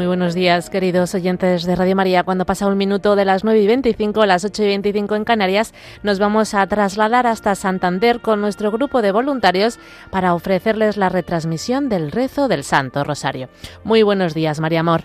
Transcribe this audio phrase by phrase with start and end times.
[0.00, 2.22] Muy buenos días, queridos oyentes de Radio María.
[2.22, 5.74] Cuando pasa un minuto de las 9 y 25, las 8 y 25 en Canarias,
[6.02, 9.78] nos vamos a trasladar hasta Santander con nuestro grupo de voluntarios
[10.10, 13.50] para ofrecerles la retransmisión del rezo del Santo Rosario.
[13.84, 15.02] Muy buenos días, María Amor.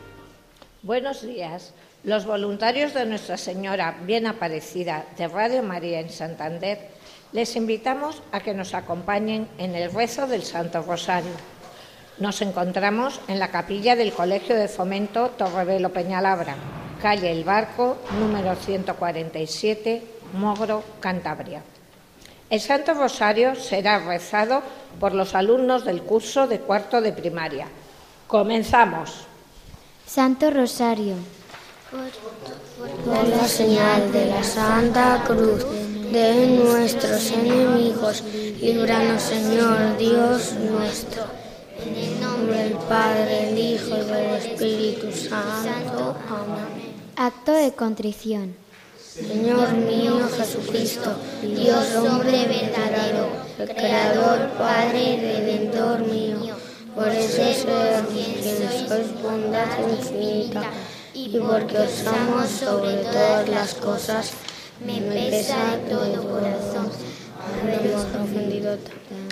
[0.82, 1.74] Buenos días.
[2.06, 6.80] Los voluntarios de Nuestra Señora Bien Aparecida de Radio María en Santander
[7.34, 11.34] les invitamos a que nos acompañen en el rezo del Santo Rosario
[12.20, 16.56] nos encontramos en la capilla del Colegio de Fomento Torrevelo Peñalabra,
[17.02, 21.62] calle El Barco, número 147, Mogro, Cantabria.
[22.50, 24.62] El Santo Rosario será rezado
[25.00, 27.68] por los alumnos del curso de cuarto de primaria.
[28.28, 29.26] Comenzamos.
[30.06, 31.16] Santo Rosario.
[33.06, 35.66] Por la señal de la Santa Cruz
[36.12, 38.24] de nuestros enemigos,
[38.62, 41.45] líbranos Señor Dios nuestro
[41.84, 46.16] en el nombre del Padre, el Hijo y del Espíritu Santo.
[46.30, 46.96] Amén.
[47.16, 48.56] Acto de contrición.
[49.00, 53.30] Señor mío Jesucristo, Dios hombre verdadero,
[53.74, 56.56] Creador, Padre y Redentor mío,
[56.94, 60.70] por eso soy quien sois bondad infinita
[61.14, 64.32] y porque os amo sobre todas las cosas,
[64.86, 66.92] me pesa todo corazón
[67.64, 68.78] habernos ofendido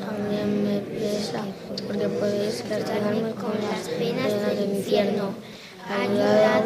[0.05, 1.43] también me pesa,
[1.87, 5.29] porque podéis castigarme con las penas del infierno.
[5.89, 6.61] Ayuda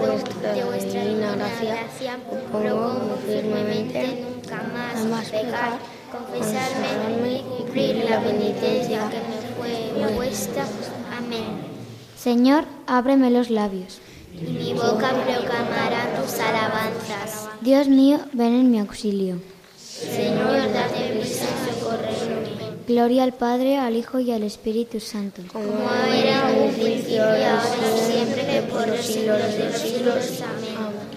[0.53, 1.87] de vuestra divina gracia,
[2.51, 5.79] pongo firmemente nunca más pecar,
[6.11, 10.65] confesarme y cumplir la penitencia que me fue puesta.
[11.17, 11.77] Amén.
[12.15, 13.99] Señor, ábreme los labios.
[14.33, 17.49] Y mi boca proclamará tus alabanzas.
[17.61, 19.37] Dios mío, ven en mi auxilio.
[19.77, 22.36] Señor, date prisa en socorrerme.
[22.87, 25.41] Gloria al Padre, al Hijo y al Espíritu Santo.
[25.51, 25.67] Como
[26.09, 30.41] era en un principio, ahora y siempre, por los siglos de los siglos.
[30.41, 31.07] Amén.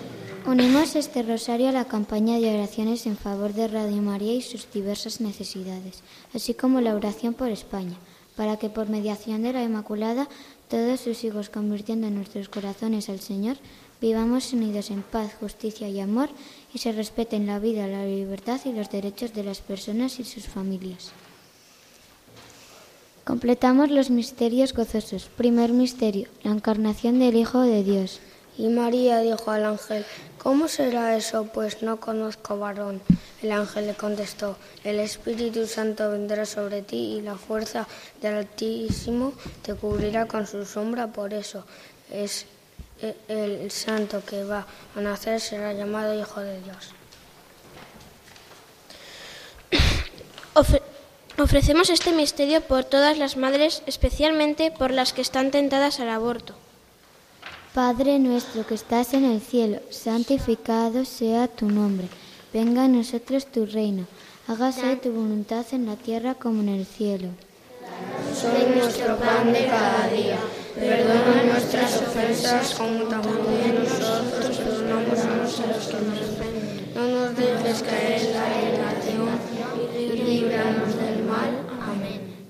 [0.46, 4.66] Unimos este rosario a la campaña de oraciones en favor de Radio María y sus
[4.72, 6.02] diversas necesidades,
[6.34, 7.94] así como la oración por España,
[8.34, 10.28] para que por mediación de la Inmaculada
[10.68, 13.58] todos sus hijos convirtiendo nuestros corazones al Señor,
[14.00, 16.30] vivamos unidos en paz, justicia y amor
[16.74, 20.46] y se respeten la vida, la libertad y los derechos de las personas y sus
[20.46, 21.12] familias.
[23.24, 25.30] Completamos los misterios gozosos.
[25.36, 28.20] Primer misterio, la encarnación del Hijo de Dios.
[28.56, 30.04] Y María dijo al ángel,
[30.38, 31.44] ¿cómo será eso?
[31.44, 33.00] Pues no conozco varón.
[33.42, 37.86] El ángel le contestó, el Espíritu Santo vendrá sobre ti y la fuerza
[38.20, 39.32] del Altísimo
[39.62, 41.64] te cubrirá con su sombra, por eso
[42.10, 42.46] es
[43.28, 46.94] el santo que va a nacer será llamado Hijo de Dios.
[51.40, 56.54] Ofrecemos este misterio por todas las madres, especialmente por las que están tentadas al aborto.
[57.74, 62.08] Padre nuestro que estás en el cielo, santificado sea tu nombre.
[62.52, 64.06] Venga a nosotros tu reino.
[64.48, 67.28] Hágase tu voluntad en la tierra como en el cielo.
[68.34, 70.38] Soy nuestro pan de cada día
[70.74, 76.92] Perdona nuestras ofensas como también nosotros perdonamos a los que nos ofenden.
[76.94, 78.32] No nos dejes caer en
[78.80, 81.50] la tentación y líbranos del mal.
[81.82, 82.49] Amén.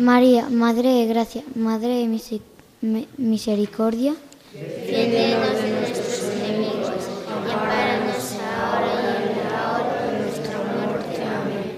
[0.00, 2.40] María, Madre de gracia, Madre de
[3.18, 4.14] misericordia.
[4.54, 11.22] Defiéndenos de nuestros enemigos y ahora y en la hora de nuestra muerte.
[11.22, 11.68] Amén.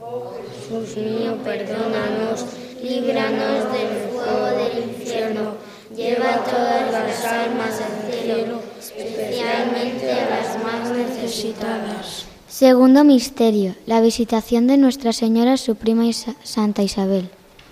[0.00, 0.32] Oh
[0.80, 2.46] Jesús mío, perdónanos,
[2.82, 5.54] líbranos del fuego del infierno,
[5.94, 12.24] lleva todas las almas al cielo, especialmente a las más necesitadas.
[12.48, 17.28] Segundo misterio, la visitación de Nuestra Señora su prima Isa- Santa Isabel.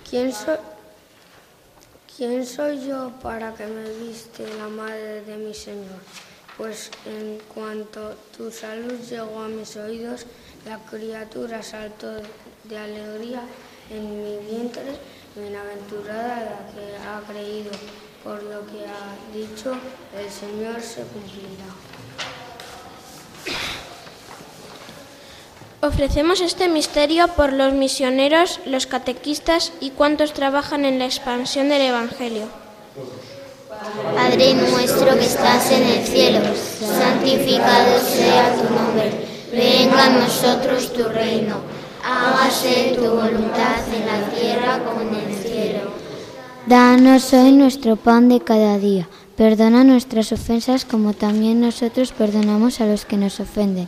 [0.09, 0.55] ¿Quién soy,
[2.15, 5.99] ¿Quién soy yo para que me viste la madre de mi Señor?
[6.57, 10.25] Pues en cuanto tu salud llegó a mis oídos,
[10.65, 12.21] la criatura saltó
[12.63, 13.41] de alegría
[13.89, 14.95] en mi vientre,
[15.35, 17.71] bienaventurada la que ha creído,
[18.23, 19.73] por lo que ha dicho,
[20.17, 21.86] el Señor se cumplirá.
[25.81, 31.83] Ofrecemos este misterio por los misioneros, los catequistas y cuantos trabajan en la expansión del
[31.83, 32.47] Evangelio.
[34.15, 36.39] Padre nuestro que estás en el cielo,
[36.79, 39.11] santificado sea tu nombre.
[39.51, 41.57] Venga a nosotros tu reino.
[42.03, 45.91] Hágase tu voluntad en la tierra como en el cielo.
[46.65, 49.07] Danos hoy nuestro pan de cada día.
[49.35, 53.87] Perdona nuestras ofensas como también nosotros perdonamos a los que nos ofenden.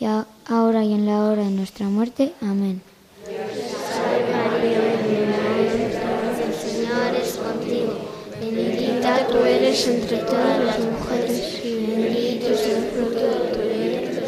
[0.00, 2.32] y a- ahora y en la hora de nuestra muerte.
[2.42, 2.82] Amén.
[5.26, 7.94] El Señor es contigo.
[8.40, 14.22] Bendita tú eres entre todas las mujeres, y bendito es el fruto de tu vientre.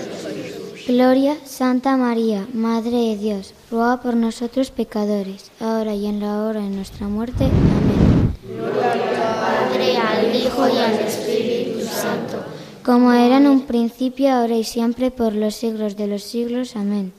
[0.89, 6.61] Gloria, Santa María, Madre de Dios, ruega por nosotros pecadores, ahora y en la hora
[6.61, 7.45] de nuestra muerte.
[7.45, 8.35] Amén.
[8.75, 12.45] Padre, al Hijo y al Espíritu Santo.
[12.89, 16.75] Como era en un principio, ahora y siempre, por los siglos de los siglos.
[16.75, 17.13] Amén.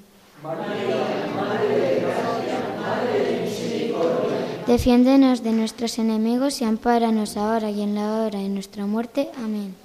[4.65, 9.29] Defiéndenos de nuestros enemigos y ampáranos ahora y en la hora de nuestra muerte.
[9.37, 9.75] Amén.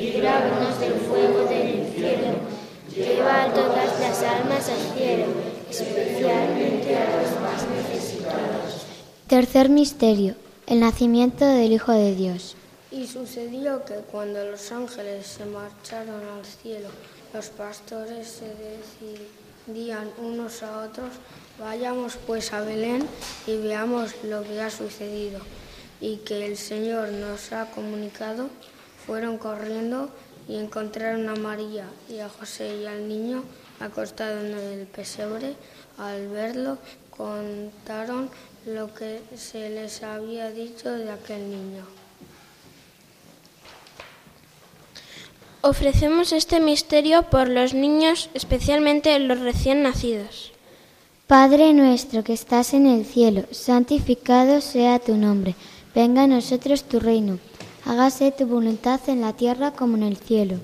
[0.00, 2.36] Líbranos del fuego del infierno.
[2.96, 5.26] Lleva a todas las almas al cielo,
[5.70, 8.86] especialmente a los más necesitados.
[9.26, 10.36] Tercer misterio,
[10.66, 12.56] el nacimiento del Hijo de Dios.
[12.90, 16.88] Y sucedió que cuando los ángeles se marcharon al cielo,
[17.32, 18.52] los pastores se
[19.66, 21.10] decidían unos a otros,
[21.60, 23.06] vayamos pues a Belén
[23.46, 25.40] y veamos lo que ha sucedido
[26.00, 28.48] y que el Señor nos ha comunicado.
[29.06, 30.10] Fueron corriendo
[30.48, 33.44] y encontraron a María y a José y al niño
[33.78, 35.54] acostado en el pesebre.
[35.96, 36.78] Al verlo
[37.10, 38.30] contaron
[38.66, 41.84] lo que se les había dicho de aquel niño.
[45.62, 50.52] Ofrecemos este misterio por los niños, especialmente los recién nacidos.
[51.26, 55.54] Padre nuestro que estás en el cielo, santificado sea tu nombre.
[55.94, 57.38] Venga a nosotros tu reino.
[57.84, 60.58] Hágase tu voluntad en la tierra como en el cielo.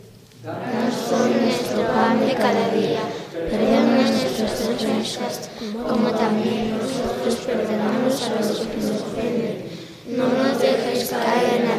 [0.44, 3.00] Nuestro pan de cada día,
[3.32, 5.50] perdona nuestras ofensas,
[5.88, 9.62] como también nosotros perdonamos a los que nos ofenden.
[10.16, 11.78] No nos dejes caer en la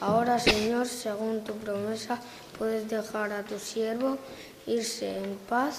[0.00, 2.18] Ahora Señor, según tu promesa,
[2.58, 4.18] puedes dejar a tu siervo
[4.66, 5.78] irse en paz,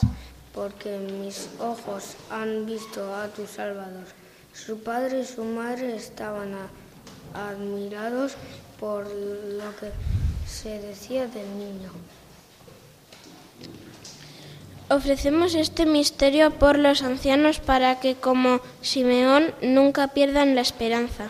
[0.54, 4.06] porque mis ojos han visto a tu Salvador.
[4.54, 8.34] Su padre y su madre estaban a- admirados
[8.80, 9.92] por lo que
[10.48, 11.92] se decía del niño.
[14.90, 21.30] Ofrecemos este misterio por los ancianos para que, como Simeón, nunca pierdan la esperanza.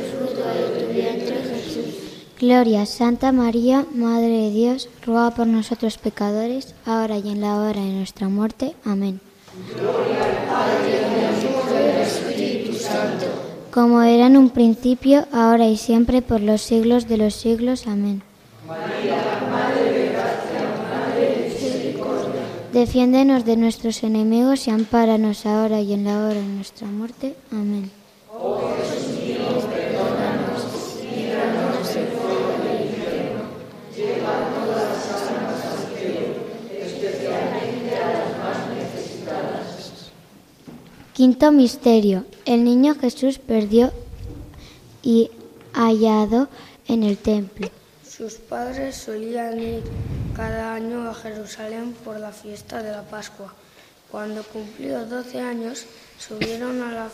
[2.41, 7.79] Gloria, Santa María, Madre de Dios, ruega por nosotros pecadores, ahora y en la hora
[7.79, 8.73] de nuestra muerte.
[8.83, 9.21] Amén.
[13.69, 17.85] Como era en un principio, ahora y siempre, por los siglos de los siglos.
[17.85, 18.23] Amén.
[22.73, 27.35] Defiéndenos de nuestros enemigos y ampáranos ahora y en la hora de nuestra muerte.
[27.51, 27.91] Amén.
[41.21, 42.25] Quinto misterio.
[42.45, 43.91] El niño Jesús perdió
[45.03, 45.29] y
[45.71, 46.49] hallado
[46.87, 47.69] en el templo.
[48.03, 49.83] Sus padres solían ir
[50.35, 53.53] cada año a Jerusalén por la fiesta de la Pascua.
[54.09, 55.85] Cuando cumplió 12 años,
[56.17, 57.09] subieron a la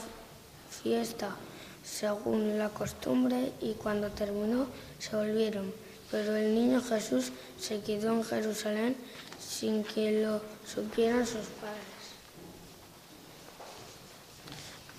[0.70, 1.36] fiesta
[1.84, 4.68] según la costumbre y cuando terminó
[5.00, 5.74] se volvieron.
[6.10, 8.96] Pero el niño Jesús se quedó en Jerusalén
[9.38, 11.97] sin que lo supieran sus padres.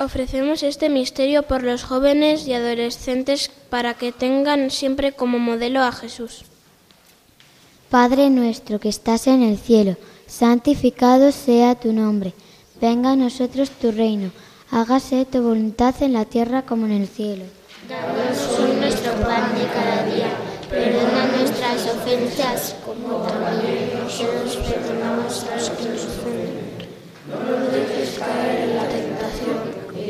[0.00, 5.90] Ofrecemos este misterio por los jóvenes y adolescentes para que tengan siempre como modelo a
[5.90, 6.44] Jesús.
[7.90, 9.96] Padre nuestro que estás en el cielo,
[10.28, 12.32] santificado sea tu nombre.
[12.80, 14.30] Venga a nosotros tu reino.
[14.70, 17.44] Hágase tu voluntad en la tierra como en el cielo.
[17.88, 20.30] Danos hoy nuestro pan de cada día.
[20.70, 26.68] Perdona nuestras ofensas como también nosotros perdonamos a los que nos ofenden.
[27.28, 29.77] No nos dejes caer en la tentación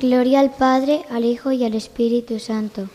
[0.00, 2.88] Gloria al Padre, al Hijo y al Espíritu Santo.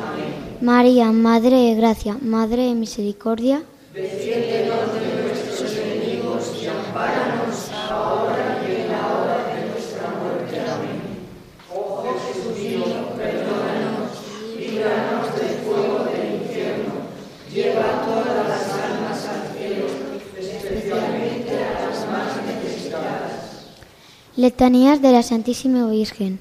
[0.00, 0.34] Amén.
[0.60, 3.62] María, Madre de Gracia, Madre de Misericordia,
[3.96, 10.60] Defiéndenos de nuestros enemigos y ampáranos ahora y en la hora de nuestra muerte.
[10.60, 11.00] Amén.
[11.74, 12.84] Oh Jesús mío,
[13.16, 14.12] perdónanos,
[14.58, 16.92] líbranos del fuego del infierno,
[17.50, 19.86] lleva a todas las almas al cielo,
[20.38, 23.32] especialmente a las más necesitadas.
[24.36, 26.38] Letanías de la Santísima Virgen.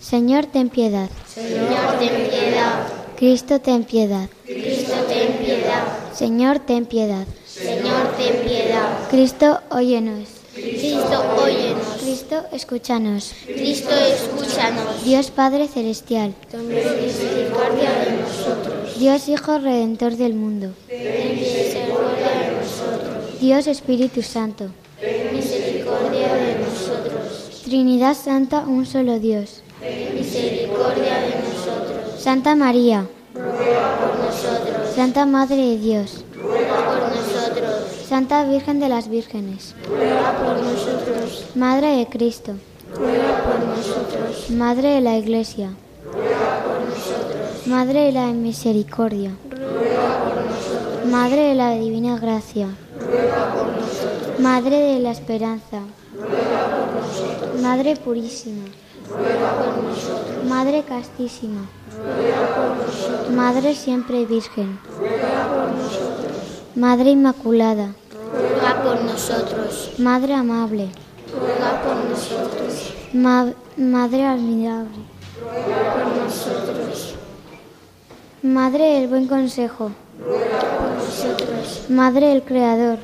[0.00, 1.08] Señor, ten piedad.
[1.32, 2.88] Señor, ten piedad.
[3.16, 4.28] Cristo, ten piedad.
[4.44, 5.84] Cristo, ten piedad.
[6.12, 7.24] Señor, ten piedad.
[7.46, 9.08] Señor, ten piedad.
[9.08, 10.28] Cristo, óyenos.
[10.54, 11.86] Cristo, óyenos.
[12.00, 13.32] Cristo, escúchanos.
[13.46, 15.04] Cristo, escúchanos.
[15.04, 16.34] Dios Padre Celestial.
[16.50, 18.98] Ten misericordia de nosotros.
[18.98, 20.72] Dios Hijo Redentor del mundo.
[20.88, 23.40] Ten misericordia de nosotros.
[23.40, 24.72] Dios Espíritu Santo.
[25.00, 27.55] Ten misericordia de nosotros.
[27.66, 29.60] Trinidad Santa, un solo Dios.
[29.80, 32.20] Ten misericordia de nosotros.
[32.20, 33.08] Santa María.
[33.34, 34.94] Ruega por nosotros.
[34.94, 36.24] Santa Madre de Dios.
[36.40, 38.06] Ruega por nosotros.
[38.08, 39.74] Santa Virgen de las Vírgenes.
[39.88, 41.44] Ruega por nosotros.
[41.56, 42.52] Madre de Cristo.
[42.94, 44.50] Ruega por nosotros.
[44.50, 45.70] Madre de la Iglesia.
[46.04, 47.66] Ruega por nosotros.
[47.66, 49.32] Madre de la Misericordia.
[49.50, 51.06] Ruega por nosotros.
[51.10, 52.68] Madre de la Divina Gracia.
[53.00, 54.38] Ruega por nosotros.
[54.38, 55.80] Madre de la Esperanza.
[56.14, 56.75] Ruega por
[57.60, 58.64] Madre Purísima.
[60.48, 61.66] Madre Castísima.
[63.30, 64.78] Madre siempre Virgen.
[66.74, 67.94] Madre Inmaculada.
[69.98, 70.88] Madre Amable.
[73.12, 75.02] Madre Admirable.
[75.40, 77.14] Ruega por nosotros.
[78.42, 79.90] Madre del Buen Consejo.
[81.88, 82.98] Madre del Creador.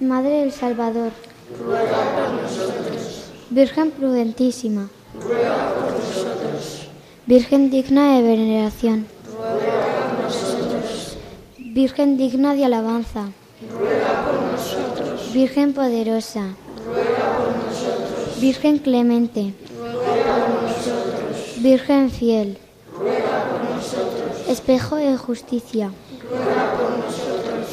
[0.00, 1.12] Madre del Salvador.
[1.56, 3.24] Ruega por nosotros.
[3.50, 4.90] Virgen prudentísima.
[5.18, 6.88] Ruega por nosotros.
[7.26, 9.06] Virgen digna de veneración.
[9.24, 11.16] Ruega por nosotros.
[11.58, 13.30] Virgen digna de alabanza.
[13.72, 15.32] Ruega por nosotros.
[15.32, 16.54] Virgen poderosa.
[16.86, 18.40] Ruega por nosotros.
[18.40, 19.54] Virgen clemente.
[19.78, 21.62] Ruega por nosotros.
[21.62, 22.58] Virgen fiel.
[22.94, 24.48] Ruega por nosotros.
[24.48, 25.92] Espejo de justicia.
[26.30, 27.66] Ruega por nosotros.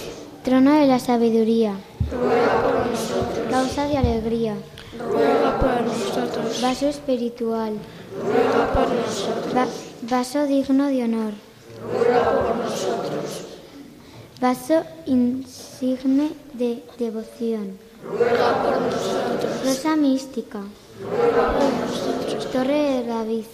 [0.44, 1.74] Trono de la sabiduría.
[2.12, 2.75] Ruega por.
[3.56, 4.56] Causa de alegría.
[5.00, 6.62] Ruega por nosotros.
[6.62, 7.74] Vaso espiritual.
[8.22, 9.56] Ruega por nosotros.
[9.56, 9.68] Va-
[10.18, 11.34] vaso digno de honor.
[11.94, 13.28] Ruega por nosotros.
[14.42, 17.78] Vaso insigne de devoción.
[18.04, 19.52] Ruega por nosotros.
[19.66, 20.60] Rosa mística.
[21.00, 22.52] Ruega por nosotros.
[22.52, 23.46] Torre de David.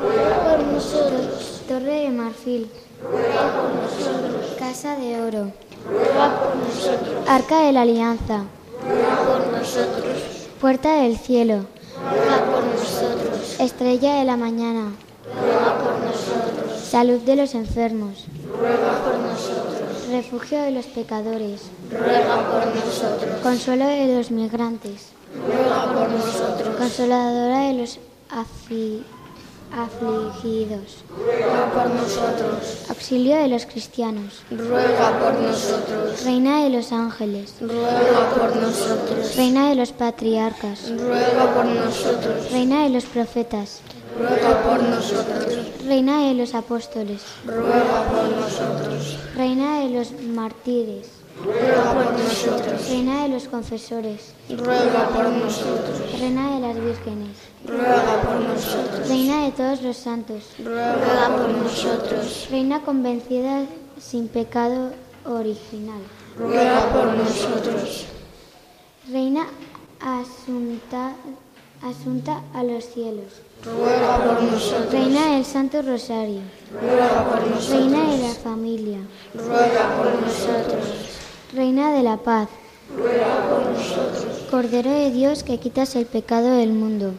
[0.00, 1.60] Ruega por nosotros.
[1.68, 2.68] Torre de marfil.
[3.08, 4.56] Ruega por nosotros.
[4.58, 5.52] Casa de oro.
[5.88, 7.28] Ruega por nosotros.
[7.28, 8.42] Arca de la alianza.
[8.86, 10.22] Ruega por nosotros.
[10.60, 11.66] Puerta del cielo.
[12.10, 13.56] Ruega por nosotros.
[13.60, 14.92] Estrella de la mañana.
[15.40, 16.80] Ruega por nosotros.
[16.80, 18.24] Salud de los enfermos.
[18.58, 20.08] Ruega por nosotros.
[20.10, 21.62] Refugio de los pecadores.
[21.90, 23.40] Ruega por nosotros.
[23.42, 25.08] Consuelo de los migrantes.
[25.46, 26.76] Ruega por nosotros.
[26.76, 27.98] Consoladora de los
[28.30, 29.02] afi-
[29.74, 31.04] afligidos.
[31.16, 32.86] Ruega por nosotros.
[32.88, 34.42] Auxilio de los cristianos.
[34.50, 36.24] Ruega por nosotros.
[36.24, 37.54] Reina de los ángeles.
[37.60, 39.36] Ruega por nosotros.
[39.36, 40.90] Reina de los patriarcas.
[40.90, 42.50] Ruega por nosotros.
[42.52, 43.80] Reina de los profetas.
[44.16, 45.56] Ruega por nosotros.
[45.84, 47.22] Reina de los apóstoles.
[47.44, 49.18] Ruega por nosotros.
[49.34, 51.08] Reina de los mártires.
[51.44, 52.88] Ruega por nosotros.
[52.88, 54.34] Reina de los confesores.
[54.48, 56.20] Ruega por nosotros.
[56.20, 57.53] Reina de las vírgenes.
[57.66, 59.08] Ruega por nosotros.
[59.08, 60.42] Reina de todos los santos.
[60.62, 62.48] Ruega por nosotros.
[62.50, 63.62] Reina convencida
[63.98, 64.92] sin pecado
[65.24, 66.00] original.
[66.38, 68.04] Ruega por nosotros.
[69.10, 69.46] Reina
[70.00, 71.12] asunta,
[71.82, 73.32] asunta a los cielos.
[73.64, 74.92] Ruega por nosotros.
[74.92, 76.40] Reina del Santo Rosario.
[76.80, 77.70] Ruega por nosotros.
[77.70, 78.98] Reina de la familia.
[79.34, 80.84] Ruega por nosotros.
[81.54, 82.48] Reina de la paz.
[82.94, 84.44] Ruega por nosotros.
[84.50, 87.14] Cordero de Dios que quitas el pecado del mundo.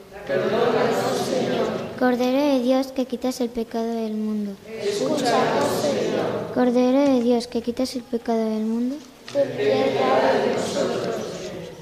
[2.00, 4.52] Cordero de Dios que quitas el pecado del mundo.
[4.68, 6.54] Escúchanos, Señor.
[6.54, 8.96] Cordero de Dios que quitas el pecado del mundo.
[9.32, 11.16] Ten piedad de nosotros.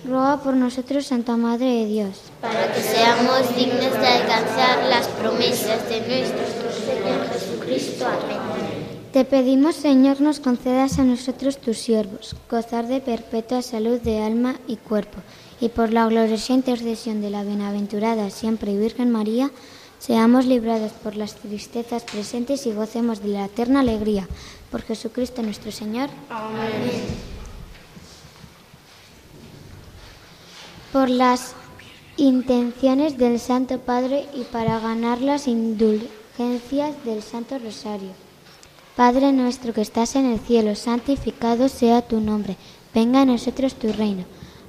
[0.06, 2.22] Ruega por nosotros, Santa Madre de Dios.
[2.42, 6.44] para que seamos dignos de alcanzar las promesas de nuestro
[6.86, 8.06] Señor Jesucristo.
[8.06, 8.74] Amén.
[9.14, 14.56] Te pedimos, Señor, nos concedas a nosotros tus siervos, gozar de perpetua salud de alma
[14.68, 15.20] y cuerpo,
[15.64, 19.50] y por la gloriosa intercesión de la bienaventurada siempre Virgen María,
[19.98, 24.28] seamos librados por las tristezas presentes y gocemos de la eterna alegría.
[24.70, 26.10] Por Jesucristo nuestro Señor.
[26.30, 26.92] Amén.
[30.92, 31.54] Por las
[32.18, 38.12] intenciones del Santo Padre y para ganar las indulgencias del Santo Rosario.
[38.98, 42.58] Padre nuestro que estás en el cielo, santificado sea tu nombre.
[42.94, 44.26] Venga a nosotros tu reino.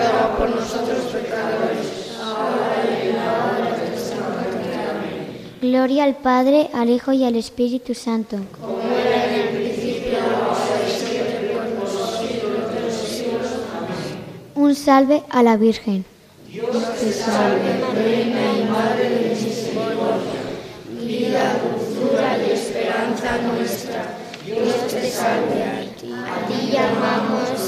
[0.00, 4.74] ruega por nosotros pecadores, ahora y en la hora de nuestra muerte.
[4.88, 5.58] Amén.
[5.60, 8.38] Gloria al Padre, al Hijo y al Espíritu Santo.
[8.60, 13.48] Como era en el principio, ahora y siempre, por los siglos de los siglos.
[13.76, 14.24] Amén.
[14.54, 16.04] Un salve a la Virgen.
[16.48, 20.40] Dios te salve, reina y madre de misericordia,
[21.00, 24.16] vida, dulzura y esperanza nuestra.
[24.44, 27.59] Dios te salve, a ti, a ti llamamos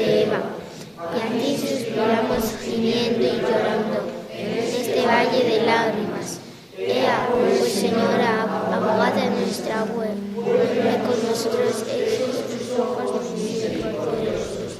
[0.00, 3.98] y a ti suspiramos gimiendo y llorando
[4.32, 6.40] en este valle de lágrimas.
[6.78, 14.72] Ea, pues Señora, abogada de nuestra web, vuelve con nosotros esos tus ojos misericordiosos,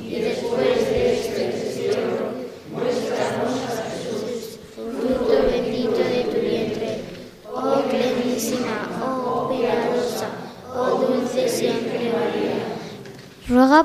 [0.00, 2.26] y después de este destierro,
[2.72, 7.00] muéstranos a Jesús, fruto bendito de tu vientre.
[7.52, 10.28] Oh clemencísima, oh piadosa,
[10.72, 12.58] oh dulce siempre María,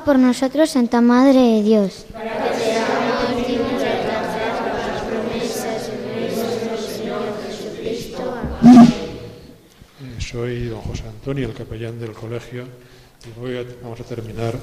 [0.04, 2.06] Ruega por nosotros, Santa Madre de Dios.
[2.12, 4.52] para que seamos dignos de alcanzar
[4.84, 8.34] las promesas de nuestro Señor Jesucristo.
[8.62, 8.94] Amén.
[10.20, 12.66] Soy don José Antonio, el capellán del colegio,
[13.26, 14.56] y voy a- vamos a terminar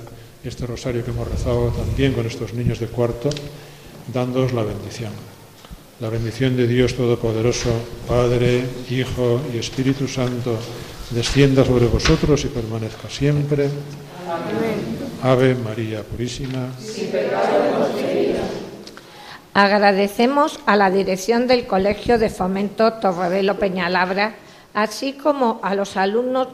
[0.44, 3.31] este rosario que hemos rezado también con estos niños de cuarto,
[4.12, 5.12] dándoos la bendición.
[6.00, 7.70] La bendición de Dios Todopoderoso,
[8.07, 10.59] Padre, Hijo y Espíritu Santo,
[11.11, 13.70] descienda sobre vosotros y permanezca siempre.
[15.22, 16.70] Ave María Purísima.
[19.52, 24.37] Agradecemos a la dirección del Colegio de Fomento Torrevelo Peñalabra,
[24.72, 26.48] así como a los alumnos,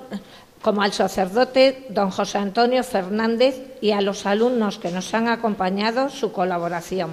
[0.63, 6.11] como al sacerdote don José Antonio Fernández y a los alumnos que nos han acompañado
[6.11, 7.11] su colaboración.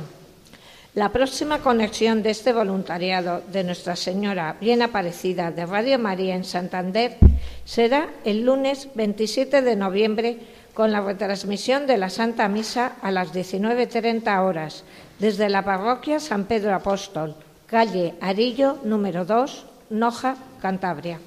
[0.96, 6.46] La próxima conexión de este voluntariado de Nuestra Señora Bien Aparecida de Radio María en
[6.46, 7.18] Santander
[7.66, 10.38] será el lunes 27 de noviembre
[10.74, 14.84] con la retransmisión de la Santa Misa a las 19.30 horas
[15.20, 17.36] desde la parroquia San Pedro Apóstol,
[17.68, 21.20] calle Arillo, número 2, Noja, Cantabria.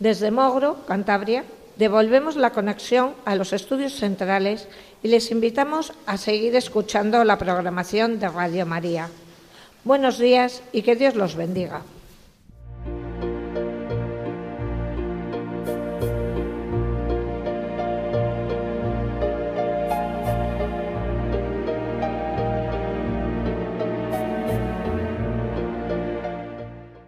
[0.00, 1.44] Desde Mogro, Cantabria,
[1.76, 4.68] devolvemos la conexión a los estudios centrales
[5.02, 9.08] y les invitamos a seguir escuchando la programación de Radio María.
[9.84, 11.82] Buenos días y que Dios los bendiga.